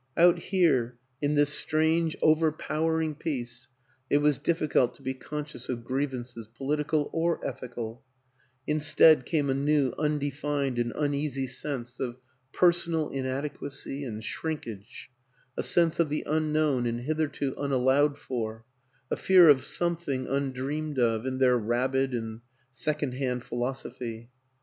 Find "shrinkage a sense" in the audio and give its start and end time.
14.23-15.99